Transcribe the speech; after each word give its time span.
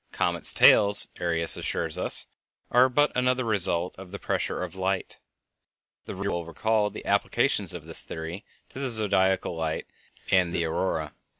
Comets' 0.11 0.51
tails, 0.51 1.09
Arrhenius 1.19 1.57
assures 1.57 1.99
us, 1.99 2.25
are 2.71 2.89
but 2.89 3.11
another 3.13 3.43
result 3.43 3.93
of 3.99 4.09
the 4.09 4.17
pressure 4.17 4.63
of 4.63 4.75
light. 4.75 5.19
The 6.05 6.15
reader 6.15 6.31
will 6.31 6.45
recall 6.47 6.89
the 6.89 7.05
applications 7.05 7.75
of 7.75 7.85
this 7.85 8.01
theory 8.01 8.43
to 8.69 8.79
the 8.79 8.89
Zodiacal 8.89 9.55
Light 9.55 9.85
and 10.31 10.53
the 10.55 10.65
Aurora. 10.65 11.13